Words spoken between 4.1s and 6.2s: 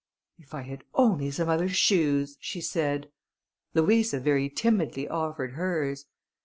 very timidly offered hers.